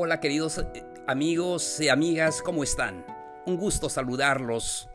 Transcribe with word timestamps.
Hola 0.00 0.20
queridos 0.20 0.58
eh, 0.58 0.84
amigos 1.08 1.80
y 1.80 1.88
amigas, 1.88 2.40
¿cómo 2.40 2.62
están? 2.62 3.04
Un 3.46 3.56
gusto 3.56 3.88
saludarlos. 3.88 4.88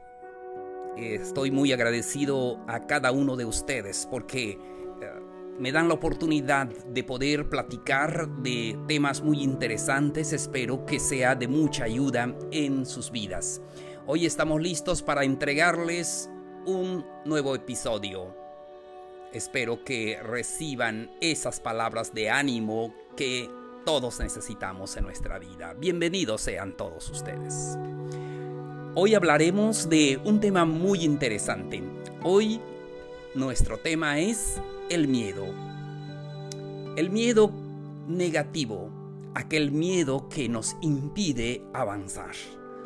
Estoy 0.96 1.52
muy 1.52 1.74
agradecido 1.74 2.64
a 2.70 2.88
cada 2.88 3.12
uno 3.12 3.36
de 3.36 3.44
ustedes 3.44 4.08
porque 4.10 4.52
eh, 4.52 4.58
me 5.60 5.74
dan 5.74 5.90
la 5.90 5.96
oportunidad 5.96 6.68
de 6.68 7.04
poder 7.04 7.50
platicar 7.50 8.30
de 8.30 8.80
temas 8.88 9.22
muy 9.22 9.44
interesantes. 9.44 10.32
Espero 10.32 10.86
que 10.86 11.02
sea 11.02 11.36
de 11.36 11.50
mucha 11.50 11.84
ayuda 11.84 12.34
en 12.52 12.86
sus 12.86 13.12
vidas. 13.12 13.62
Hoy 14.08 14.26
estamos 14.26 14.62
listos 14.62 15.04
para 15.04 15.26
entregarles 15.26 16.30
un 16.66 17.06
nuevo 17.26 17.56
episodio. 17.56 18.34
Espero 19.34 19.84
que 19.84 20.18
reciban 20.24 21.12
esas 21.20 21.60
palabras 21.60 22.14
de 22.14 22.30
ánimo 22.30 22.96
que 23.18 23.50
todos 23.86 24.20
necesitamos 24.20 24.96
en 24.98 25.04
nuestra 25.04 25.40
vida. 25.40 25.74
Bienvenidos 25.74 26.42
sean 26.42 26.76
todos 26.78 27.10
ustedes. 27.10 27.78
Hoy 28.96 29.16
hablaremos 29.16 29.90
de 29.90 30.20
un 30.24 30.40
tema 30.40 30.66
muy 30.66 31.04
interesante. 31.04 31.84
Hoy 32.24 32.62
nuestro 33.36 33.78
tema 33.78 34.20
es 34.20 34.62
el 34.90 35.08
miedo. 35.08 35.46
El 36.96 37.10
miedo 37.10 37.52
negativo, 38.08 38.90
aquel 39.34 39.72
miedo 39.72 40.30
que 40.30 40.48
nos 40.48 40.76
impide 40.82 41.66
avanzar. 41.74 42.36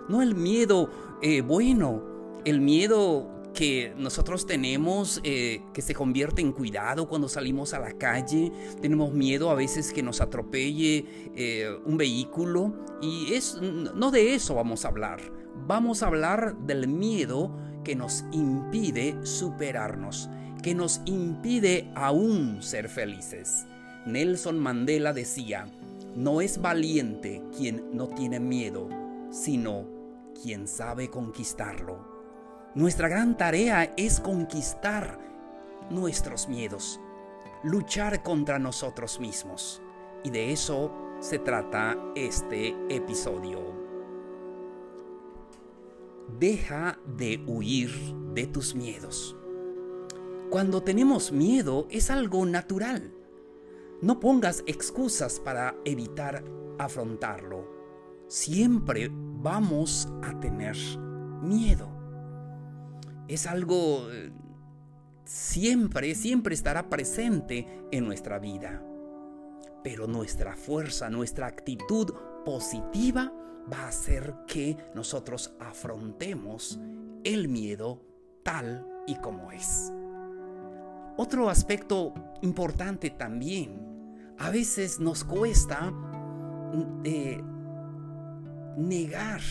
No 0.07 0.21
el 0.21 0.33
miedo 0.35 0.89
eh, 1.21 1.41
bueno, 1.41 2.01
el 2.45 2.61
miedo 2.61 3.27
que 3.57 3.91
nosotros 3.97 4.45
tenemos 4.45 5.19
eh, 5.23 5.63
que 5.73 5.81
se 5.81 5.95
convierte 5.95 6.43
en 6.43 6.51
cuidado 6.51 7.09
cuando 7.09 7.27
salimos 7.27 7.73
a 7.73 7.79
la 7.79 7.93
calle. 7.93 8.51
Tenemos 8.83 9.11
miedo 9.13 9.49
a 9.49 9.55
veces 9.55 9.91
que 9.91 10.03
nos 10.03 10.21
atropelle 10.21 11.31
eh, 11.35 11.67
un 11.83 11.97
vehículo 11.97 12.75
y 13.01 13.33
es, 13.33 13.59
no 13.59 14.11
de 14.11 14.35
eso 14.35 14.53
vamos 14.53 14.85
a 14.85 14.89
hablar. 14.89 15.21
Vamos 15.65 16.03
a 16.03 16.05
hablar 16.05 16.55
del 16.67 16.87
miedo 16.87 17.51
que 17.83 17.95
nos 17.95 18.25
impide 18.31 19.17
superarnos, 19.25 20.29
que 20.61 20.75
nos 20.75 21.01
impide 21.05 21.91
aún 21.95 22.61
ser 22.61 22.89
felices. 22.89 23.65
Nelson 24.05 24.59
Mandela 24.59 25.13
decía, 25.13 25.65
no 26.15 26.41
es 26.41 26.61
valiente 26.61 27.41
quien 27.57 27.89
no 27.91 28.07
tiene 28.07 28.39
miedo, 28.39 28.87
sino 29.31 29.87
quien 30.43 30.67
sabe 30.67 31.09
conquistarlo. 31.09 32.06
Nuestra 32.75 33.07
gran 33.07 33.37
tarea 33.37 33.93
es 33.97 34.19
conquistar 34.19 35.19
nuestros 35.89 36.47
miedos, 36.47 36.99
luchar 37.63 38.21
contra 38.23 38.59
nosotros 38.59 39.19
mismos. 39.19 39.81
Y 40.23 40.29
de 40.29 40.51
eso 40.51 40.91
se 41.19 41.39
trata 41.39 41.97
este 42.15 42.75
episodio. 42.89 43.59
Deja 46.37 46.99
de 47.05 47.43
huir 47.47 47.89
de 48.33 48.45
tus 48.47 48.75
miedos. 48.75 49.35
Cuando 50.49 50.83
tenemos 50.83 51.31
miedo 51.31 51.87
es 51.89 52.11
algo 52.11 52.45
natural. 52.45 53.13
No 54.01 54.19
pongas 54.19 54.63
excusas 54.67 55.39
para 55.39 55.75
evitar 55.83 56.43
afrontarlo. 56.77 57.65
Siempre 58.27 59.09
vamos 59.11 60.07
a 60.21 60.39
tener 60.39 60.75
miedo 61.41 61.96
es 63.27 63.45
algo 63.47 64.11
eh, 64.11 64.31
siempre, 65.25 66.15
siempre 66.15 66.55
estará 66.55 66.89
presente 66.89 67.67
en 67.91 68.05
nuestra 68.05 68.39
vida. 68.39 68.83
Pero 69.83 70.07
nuestra 70.07 70.55
fuerza, 70.55 71.09
nuestra 71.09 71.47
actitud 71.47 72.13
positiva 72.45 73.31
va 73.71 73.83
a 73.83 73.87
hacer 73.89 74.33
que 74.47 74.77
nosotros 74.95 75.53
afrontemos 75.59 76.79
el 77.23 77.47
miedo 77.47 78.01
tal 78.43 78.87
y 79.05 79.15
como 79.15 79.51
es. 79.51 79.91
Otro 81.17 81.49
aspecto 81.49 82.13
importante 82.41 83.09
también, 83.09 83.81
a 84.37 84.49
veces 84.49 84.99
nos 84.99 85.23
cuesta 85.23 85.91
mm, 85.91 87.01
eh, 87.03 87.43
negar, 88.77 89.41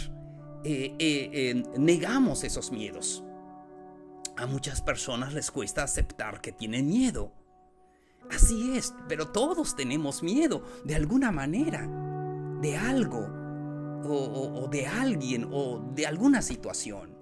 eh, 0.65 1.63
negamos 1.77 2.45
esos 2.45 2.71
miedos. 2.73 3.26
A 4.37 4.45
muchas 4.45 4.83
personas 4.83 5.33
les 5.33 5.51
cuesta 5.51 5.83
aceptar 5.83 6.43
que 6.43 6.53
tienen 6.53 6.89
miedo. 6.89 7.33
Así 8.31 8.77
es, 8.77 8.95
pero 9.09 9.29
todos 9.29 9.77
tenemos 9.77 10.23
miedo 10.23 10.63
de 10.85 10.95
alguna 10.95 11.33
manera, 11.33 11.89
de 12.61 12.77
algo, 12.77 13.27
o, 14.05 14.69
de 14.71 14.87
alguien, 14.87 15.49
o 15.51 15.79
de 15.95 16.07
alguna 16.07 16.43
situación. 16.43 17.17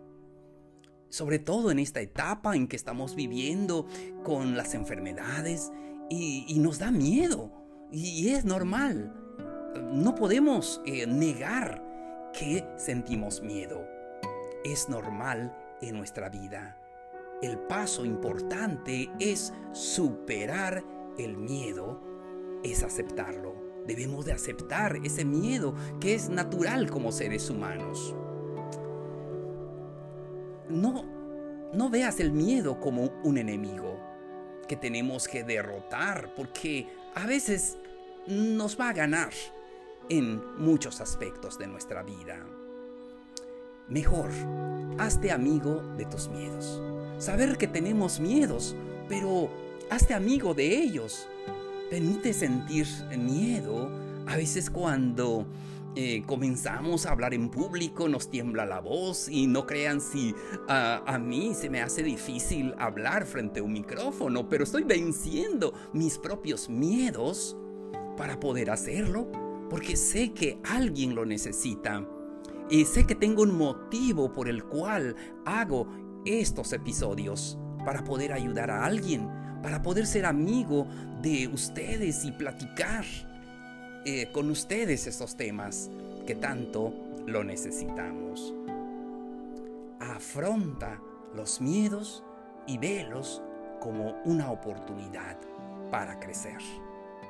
Sobre 1.08 1.38
todo 1.38 1.70
en 1.70 1.78
esta 1.78 2.00
etapa 2.00 2.56
en 2.56 2.66
que 2.66 2.74
estamos 2.74 3.14
viviendo 3.14 3.86
con 4.24 4.56
las 4.56 4.74
enfermedades 4.74 5.70
y, 6.10 6.58
nos 6.58 6.80
da 6.80 6.90
miedo. 6.90 7.52
Y, 7.92 8.30
es 8.30 8.44
normal. 8.44 9.14
No 9.92 10.16
podemos 10.16 10.80
eh, 10.84 11.06
negar 11.06 11.80
que 12.32 12.66
sentimos 12.76 13.40
miedo. 13.40 13.86
Es 14.64 14.88
normal 14.88 15.56
en 15.80 15.96
nuestra 15.96 16.28
vida 16.28 16.80
el 17.42 17.58
paso 17.58 18.04
importante 18.04 19.10
es 19.18 19.52
superar 19.72 20.84
el 21.18 21.36
miedo, 21.36 22.00
es 22.62 22.82
aceptarlo. 22.82 23.54
Debemos 23.86 24.24
de 24.24 24.32
aceptar 24.32 24.96
ese 25.04 25.24
miedo 25.24 25.74
que 26.00 26.14
es 26.14 26.30
natural 26.30 26.90
como 26.90 27.12
seres 27.12 27.50
humanos. 27.50 28.14
No, 30.68 31.04
no 31.74 31.90
veas 31.90 32.18
el 32.20 32.32
miedo 32.32 32.80
como 32.80 33.10
un 33.24 33.36
enemigo 33.36 34.00
que 34.66 34.76
tenemos 34.76 35.28
que 35.28 35.44
derrotar 35.44 36.34
porque 36.34 36.88
a 37.14 37.26
veces 37.26 37.76
nos 38.26 38.80
va 38.80 38.88
a 38.88 38.94
ganar 38.94 39.32
en 40.08 40.42
muchos 40.56 41.02
aspectos 41.02 41.58
de 41.58 41.66
nuestra 41.66 42.02
vida. 42.02 42.38
Mejor, 43.88 44.30
hazte 44.96 45.30
amigo 45.30 45.82
de 45.98 46.06
tus 46.06 46.28
miedos 46.28 46.80
saber 47.18 47.56
que 47.56 47.66
tenemos 47.66 48.20
miedos, 48.20 48.74
pero 49.08 49.50
hazte 49.90 50.14
amigo 50.14 50.54
de 50.54 50.76
ellos. 50.76 51.26
Permite 51.90 52.32
sentir 52.32 52.86
miedo. 53.16 53.90
A 54.26 54.36
veces 54.36 54.70
cuando 54.70 55.46
eh, 55.96 56.24
comenzamos 56.26 57.06
a 57.06 57.12
hablar 57.12 57.34
en 57.34 57.50
público 57.50 58.08
nos 58.08 58.28
tiembla 58.28 58.66
la 58.66 58.80
voz 58.80 59.28
y 59.28 59.46
no 59.46 59.64
crean 59.64 60.00
si 60.00 60.34
a 60.66 61.18
mí 61.18 61.54
se 61.54 61.70
me 61.70 61.82
hace 61.82 62.02
difícil 62.02 62.74
hablar 62.78 63.26
frente 63.26 63.60
a 63.60 63.62
un 63.62 63.72
micrófono, 63.72 64.48
pero 64.48 64.64
estoy 64.64 64.82
venciendo 64.82 65.72
mis 65.92 66.18
propios 66.18 66.68
miedos 66.68 67.56
para 68.16 68.40
poder 68.40 68.70
hacerlo, 68.70 69.30
porque 69.70 69.96
sé 69.96 70.32
que 70.32 70.58
alguien 70.64 71.14
lo 71.14 71.24
necesita. 71.24 72.04
Y 72.70 72.86
sé 72.86 73.06
que 73.06 73.14
tengo 73.14 73.42
un 73.42 73.56
motivo 73.56 74.32
por 74.32 74.48
el 74.48 74.64
cual 74.64 75.14
hago 75.44 75.86
estos 76.24 76.72
episodios 76.72 77.58
para 77.84 78.04
poder 78.04 78.32
ayudar 78.32 78.70
a 78.70 78.84
alguien, 78.84 79.28
para 79.62 79.82
poder 79.82 80.06
ser 80.06 80.26
amigo 80.26 80.86
de 81.22 81.48
ustedes 81.48 82.24
y 82.24 82.32
platicar 82.32 83.04
eh, 84.04 84.30
con 84.32 84.50
ustedes 84.50 85.06
estos 85.06 85.36
temas 85.36 85.90
que 86.26 86.34
tanto 86.34 86.92
lo 87.26 87.44
necesitamos. 87.44 88.54
Afronta 90.00 91.00
los 91.34 91.60
miedos 91.60 92.22
y 92.66 92.78
velos 92.78 93.42
como 93.80 94.20
una 94.24 94.50
oportunidad 94.50 95.38
para 95.90 96.18
crecer. 96.20 96.58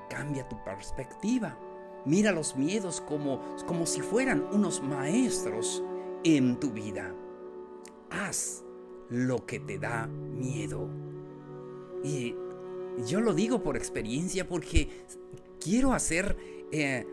Cambia 0.08 0.48
tu 0.48 0.62
perspectiva. 0.64 1.56
Mira 2.04 2.32
los 2.32 2.56
miedos 2.56 3.00
como, 3.00 3.40
como 3.66 3.86
si 3.86 4.00
fueran 4.00 4.44
unos 4.52 4.82
maestros 4.82 5.82
en 6.24 6.58
tu 6.60 6.70
vida. 6.70 7.14
Haz 8.10 8.63
lo 9.10 9.46
que 9.46 9.60
te 9.60 9.78
da 9.78 10.06
miedo. 10.06 10.88
Y 12.02 12.34
yo 13.06 13.20
lo 13.20 13.34
digo 13.34 13.62
por 13.62 13.76
experiencia 13.76 14.46
porque 14.46 14.88
quiero 15.60 15.92
hacer, 15.92 16.36
eh, 16.70 17.06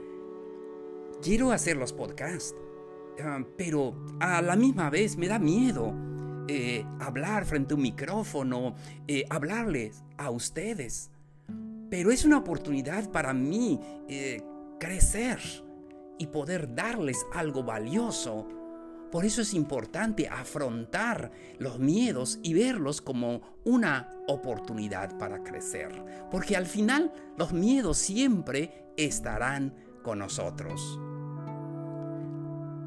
quiero 1.22 1.52
hacer 1.52 1.78
los 1.78 1.94
podcasts, 1.94 2.56
ah, 3.24 3.44
pero 3.58 3.96
a 4.20 4.42
la 4.42 4.56
misma 4.56 4.90
vez 4.90 5.18
me 5.18 5.28
da 5.28 5.40
miedo 5.40 5.94
eh, 6.48 6.86
hablar 7.00 7.46
frente 7.46 7.74
a 7.74 7.78
un 7.78 7.84
micrófono, 7.84 8.76
eh, 9.08 9.26
hablarles 9.30 10.04
a 10.18 10.30
ustedes. 10.30 11.10
Pero 11.90 12.12
es 12.12 12.24
una 12.24 12.38
oportunidad 12.38 13.12
para 13.12 13.34
mí 13.34 13.78
crecer 14.80 15.40
y 16.18 16.28
poder 16.28 16.74
darles 16.74 17.26
algo 17.34 17.64
valioso 17.64 18.48
por 19.12 19.26
eso 19.26 19.42
es 19.42 19.54
importante 19.54 20.28
afrontar 20.30 21.32
los 21.60 21.80
miedos 21.80 22.40
y 22.44 22.54
verlos 22.54 23.02
como 23.02 23.42
una 23.66 24.16
oportunidad 24.28 25.18
para 25.18 25.44
crecer. 25.44 25.92
Porque 26.32 26.56
al 26.56 26.66
final 26.66 27.12
los 27.38 27.52
miedos 27.52 27.98
siempre 27.98 28.86
estarán 28.96 29.76
con 30.02 30.20
nosotros. 30.20 31.00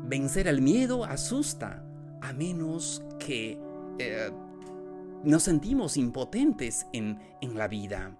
Vencer 0.07 0.49
el 0.49 0.63
miedo 0.63 1.05
asusta, 1.05 1.85
a 2.21 2.33
menos 2.33 3.03
que 3.19 3.59
eh, 3.99 4.31
nos 5.25 5.43
sentimos 5.43 5.97
impotentes 5.97 6.87
en, 6.93 7.19
en 7.41 7.57
la 7.57 7.69
vida. 7.69 8.17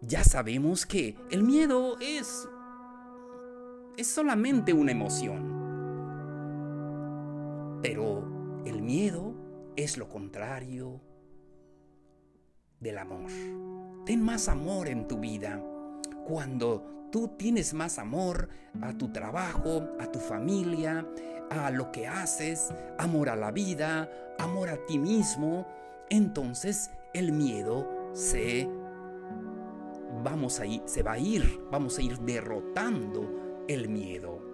Ya 0.00 0.24
sabemos 0.24 0.86
que 0.86 1.16
el 1.30 1.42
miedo 1.42 1.98
es, 2.00 2.48
es 3.98 4.06
solamente 4.06 4.72
una 4.72 4.92
emoción. 4.92 5.49
Pero 7.82 8.62
el 8.64 8.82
miedo 8.82 9.34
es 9.76 9.96
lo 9.96 10.08
contrario 10.08 11.00
del 12.78 12.98
amor. 12.98 13.30
Ten 14.04 14.22
más 14.22 14.48
amor 14.48 14.88
en 14.88 15.06
tu 15.06 15.18
vida. 15.18 15.62
Cuando 16.26 17.08
tú 17.10 17.28
tienes 17.36 17.74
más 17.74 17.98
amor 17.98 18.48
a 18.80 18.92
tu 18.92 19.12
trabajo, 19.12 19.88
a 19.98 20.10
tu 20.10 20.18
familia, 20.18 21.06
a 21.50 21.70
lo 21.70 21.90
que 21.90 22.06
haces, 22.06 22.72
amor 22.98 23.28
a 23.28 23.36
la 23.36 23.50
vida, 23.50 24.10
amor 24.38 24.68
a 24.68 24.86
ti 24.86 24.98
mismo, 24.98 25.66
entonces 26.08 26.90
el 27.12 27.32
miedo 27.32 28.10
se 28.12 28.68
vamos 30.22 30.60
a 30.60 30.66
ir, 30.66 30.82
se 30.86 31.02
va 31.02 31.12
a 31.12 31.18
ir, 31.18 31.60
vamos 31.70 31.98
a 31.98 32.02
ir 32.02 32.18
derrotando 32.18 33.64
el 33.68 33.88
miedo. 33.88 34.49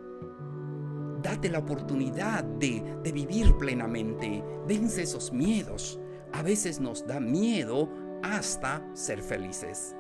Date 1.27 1.51
la 1.51 1.59
oportunidad 1.59 2.45
de, 2.45 3.01
de 3.03 3.11
vivir 3.11 3.57
plenamente. 3.57 4.45
Vence 4.65 5.03
esos 5.03 5.33
miedos. 5.33 5.99
A 6.33 6.41
veces 6.41 6.79
nos 6.79 7.05
da 7.05 7.19
miedo 7.19 7.89
hasta 8.23 8.81
ser 8.95 9.21
felices. 9.23 9.97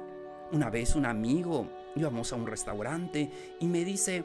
Una 0.52 0.70
vez 0.70 0.94
un 0.94 1.05
amigo, 1.05 1.69
íbamos 1.96 2.32
a 2.32 2.37
un 2.37 2.46
restaurante 2.46 3.28
y 3.58 3.67
me 3.67 3.84
dice, 3.84 4.23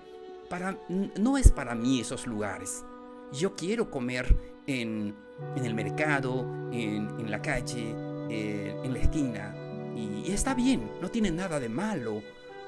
para, 0.48 0.78
no 0.90 1.40
es 1.40 1.52
para 1.52 1.74
mí 1.74 2.02
esos 2.02 2.28
lugares. 2.28 2.86
Yo 3.32 3.56
quiero 3.56 3.90
comer 3.90 4.38
en, 4.68 5.16
el 5.56 5.74
mercado, 5.74 6.46
en, 6.72 7.32
la 7.32 7.42
calle, 7.42 7.96
eh, 8.30 8.80
en 8.84 8.94
la 8.94 9.00
esquina. 9.00 9.56
Y, 9.96 10.32
está 10.32 10.54
bien, 10.54 10.88
no 11.02 11.10
tiene 11.10 11.32
nada 11.32 11.60
de 11.60 11.68
malo 11.68 12.18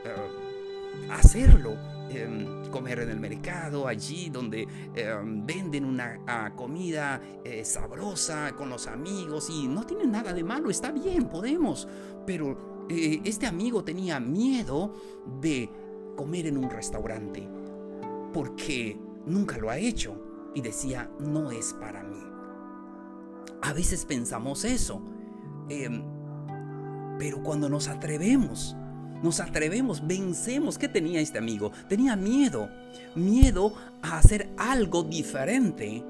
eh, 0.04 0.43
hacerlo. 1.10 1.78
Em, 2.10 2.70
comer 2.70 3.00
en 3.00 3.10
el 3.10 3.20
mercado, 3.20 3.88
allí 3.88 4.30
donde 4.30 4.68
em, 4.94 5.46
venden 5.46 5.86
una 5.86 6.20
ah, 6.28 6.52
comida 6.56 7.22
eh, 7.44 7.64
sabrosa 7.66 8.56
con 8.56 8.70
los 8.70 8.88
amigos 8.88 9.50
y 9.50 9.68
no 9.68 9.84
tiene 9.86 10.06
nada 10.06 10.34
de 10.34 10.44
malo, 10.44 10.70
está 10.70 10.92
bien, 10.92 11.28
podemos. 11.30 11.88
Pero 12.26 12.88
este 12.90 13.48
amigo 13.48 13.84
tenía 13.84 14.20
miedo 14.20 14.94
de 15.40 15.70
comer 16.18 16.48
en 16.48 16.58
un 16.58 16.70
restaurante 16.70 17.48
porque 18.34 19.00
nunca 19.26 19.58
lo 19.58 19.70
ha 19.70 19.78
hecho 19.78 20.16
y 20.54 20.62
decía, 20.62 21.10
no 21.20 21.52
es 21.52 21.74
para 21.74 22.04
mí. 22.04 22.22
A 23.62 23.74
veces 23.74 24.06
pensamos 24.06 24.66
eso, 24.66 25.02
em, 25.70 26.04
pero 27.18 27.42
cuando 27.44 27.70
nos 27.70 27.88
atrevemos, 27.88 28.76
nos 29.24 29.40
atrevemos, 29.40 30.06
vencemos. 30.06 30.78
¿Qué 30.78 30.88
tenía 30.88 31.20
este 31.20 31.40
amigo? 31.40 31.72
Tenía 31.88 32.16
miedo, 32.16 32.70
miedo 33.16 33.74
a 34.04 34.20
hacer 34.20 34.50
algo 34.58 35.02
diferente. 35.04 36.04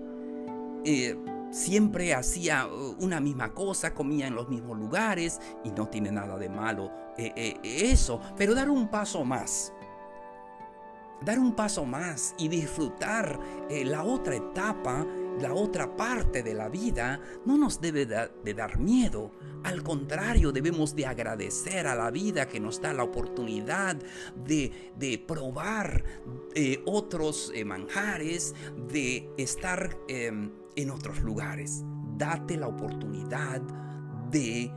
Eh, 0.84 1.16
siempre 1.54 2.14
hacía 2.14 2.68
uh, 2.68 2.96
una 3.00 3.22
misma 3.22 3.54
cosa, 3.54 3.94
comía 3.94 4.28
en 4.28 4.36
los 4.36 4.50
mismos 4.50 4.78
lugares 4.78 5.40
y 5.64 5.70
no 5.70 5.88
tiene 5.88 6.12
nada 6.12 6.38
de 6.38 6.50
malo 6.50 6.92
eh, 7.18 7.32
eh, 7.36 7.60
eso, 7.64 8.20
pero 8.36 8.56
dar 8.56 8.70
un 8.70 8.90
paso 8.90 9.24
más 9.24 9.72
dar 11.22 11.40
un 11.40 11.54
paso 11.54 11.86
más 11.86 12.36
y 12.38 12.50
disfrutar 12.50 13.40
la 13.70 14.04
otra 14.04 14.36
etapa, 14.36 15.06
la 15.40 15.54
otra 15.54 15.96
parte 15.96 16.44
de 16.44 16.54
la 16.54 16.70
vida, 16.70 17.20
no 17.46 17.58
nos 17.58 17.82
debe 17.82 18.06
de 18.06 18.54
dar 18.54 18.80
miedo. 18.80 19.32
Al 19.64 19.84
contrario, 19.84 20.52
debemos 20.52 20.96
de 20.96 21.06
agradecer 21.06 21.88
a 21.88 21.96
la 21.96 22.12
vida 22.12 22.48
que 22.48 22.60
nos 22.60 22.82
da 22.82 22.94
la 22.94 23.04
oportunidad 23.04 23.98
de, 24.36 25.24
probar 25.28 26.04
eh, 26.56 26.82
otros 26.86 27.52
eh, 27.56 27.66
manjares, 27.66 28.54
de 28.90 29.30
estar 29.38 29.98
em, 30.08 30.52
en 30.76 30.90
otros 30.90 31.22
lugares. 31.22 31.84
Date 32.18 32.58
la 32.58 32.68
oportunidad 32.68 33.62
de 34.32 34.72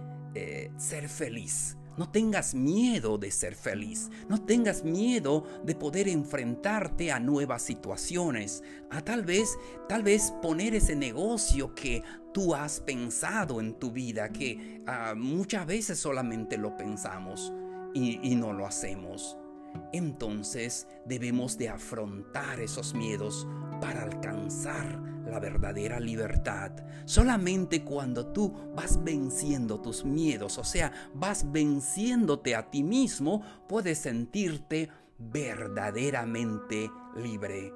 ser 0.77 1.09
feliz 1.09 1.79
no 1.97 2.11
tengas 2.11 2.55
miedo 2.55 3.19
de 3.19 3.31
ser 3.31 3.55
feliz. 3.55 4.11
No 4.29 4.43
tengas 4.43 4.85
miedo 4.85 5.45
de 5.65 5.75
poder 5.75 6.09
enfrentarte 6.09 7.11
a 7.11 7.21
nuevas 7.21 7.63
situaciones. 7.63 8.63
A 8.91 9.03
tal 9.03 9.25
vez, 9.25 9.59
tal 9.89 10.03
vez 10.03 10.33
poner 10.43 10.75
ese 10.75 10.95
negocio 10.95 11.75
que 11.75 12.03
tú 12.33 12.55
has 12.55 12.81
pensado 12.81 13.61
en 13.61 13.75
tu 13.75 13.91
vida, 13.91 14.31
que 14.31 14.83
ah, 14.87 15.15
muchas 15.17 15.67
veces 15.67 15.99
solamente 15.99 16.59
lo 16.59 16.77
pensamos 16.77 17.53
y, 17.95 18.21
y 18.23 18.35
no 18.35 18.53
lo 18.53 18.67
hacemos. 18.67 19.37
Entonces 19.93 20.87
debemos 21.05 21.59
de 21.59 21.69
afrontar 21.69 22.61
esos 22.61 22.95
miedos 22.95 23.47
para 23.81 24.03
alcanzar 24.03 25.16
la 25.27 25.39
verdadera 25.41 26.01
libertad. 26.01 26.73
Solamente 27.05 27.85
cuando 27.85 28.27
tú 28.27 28.53
vas 28.75 29.03
venciendo 29.03 29.81
tus 29.81 30.05
miedos, 30.05 30.59
o 30.59 30.65
sea, 30.65 30.93
vas 31.15 31.51
venciéndote 31.51 32.55
a 32.55 32.71
ti 32.71 32.83
mismo, 32.83 33.43
puedes 33.69 33.99
sentirte 33.99 34.89
verdaderamente 35.19 36.91
libre. 37.17 37.73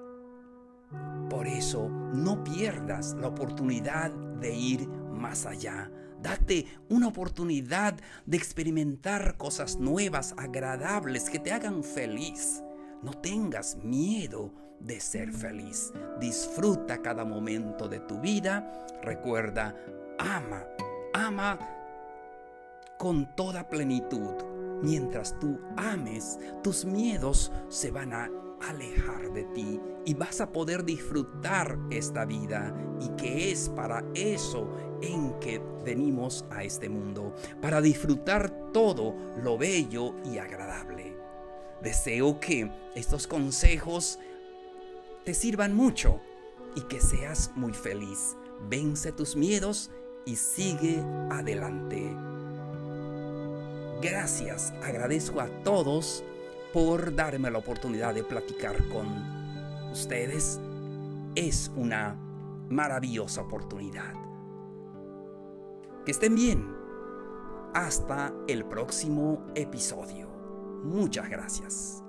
Por 1.29 1.47
eso, 1.47 1.89
no 1.89 2.43
pierdas 2.43 3.15
la 3.15 3.29
oportunidad 3.29 4.11
de 4.11 4.55
ir 4.55 4.89
más 4.89 5.47
allá. 5.47 5.91
Date 6.21 6.67
una 6.89 7.09
oportunidad 7.09 7.95
de 8.27 8.37
experimentar 8.37 9.37
cosas 9.37 9.79
nuevas, 9.79 10.35
agradables, 10.37 11.31
que 11.31 11.39
te 11.39 11.53
hagan 11.53 11.83
feliz. 11.83 12.63
No 13.03 13.13
tengas 13.13 13.77
miedo 13.77 14.53
de 14.81 15.01
ser 15.01 15.33
feliz. 15.33 15.93
Disfruta 16.19 17.01
cada 17.03 17.25
momento 17.25 17.89
de 17.89 18.01
tu 18.01 18.21
vida. 18.21 18.87
Recuerda, 19.03 19.75
ama, 20.19 20.65
ama 21.13 21.59
con 22.99 23.35
toda 23.35 23.69
plenitud. 23.69 24.35
Mientras 24.83 25.39
tú 25.39 25.61
ames, 25.77 26.39
tus 26.63 26.85
miedos 26.85 27.53
se 27.69 27.91
van 27.91 28.13
a 28.13 28.31
alejar 28.61 29.33
de 29.33 29.45
ti 29.55 29.81
y 30.05 30.15
vas 30.15 30.41
a 30.41 30.53
poder 30.53 30.85
disfrutar 30.85 31.79
esta 31.91 32.25
vida 32.25 32.75
y 33.01 33.09
que 33.17 33.51
es 33.51 33.69
para 33.71 34.05
eso 34.15 34.69
en 35.03 35.39
que 35.41 35.63
venimos 35.85 36.45
a 36.51 36.65
este 36.65 36.89
mundo, 36.89 37.35
para 37.61 37.81
disfrutar 37.81 38.51
todo 38.73 39.15
lo 39.43 39.57
bello 39.57 40.15
y 40.25 40.39
agradable. 40.39 41.17
Deseo 41.83 42.39
que 42.41 42.71
estos 42.95 43.27
consejos 43.27 44.19
te 45.25 45.35
sirvan 45.35 45.75
mucho 45.75 46.21
y 46.75 46.83
que 46.83 47.01
seas 47.01 47.53
muy 47.55 47.73
feliz. 47.73 48.37
Vence 48.69 49.13
tus 49.13 49.37
miedos 49.37 49.91
y 50.25 50.37
sigue 50.37 51.03
adelante. 51.31 52.15
Gracias, 54.03 54.73
agradezco 54.83 55.41
a 55.41 55.49
todos 55.63 56.25
por 56.73 57.15
darme 57.15 57.51
la 57.51 57.59
oportunidad 57.59 58.15
de 58.15 58.25
platicar 58.25 58.77
con 58.89 59.07
ustedes. 59.91 60.61
Es 61.35 61.71
una 61.77 62.17
maravillosa 62.69 63.43
oportunidad. 63.43 64.15
Que 66.05 66.13
estén 66.13 66.35
bien. 66.35 66.77
Hasta 67.75 68.33
el 68.49 68.65
próximo 68.65 69.47
episodio. 69.55 70.29
Muchas 70.83 71.29
gracias. 71.29 72.03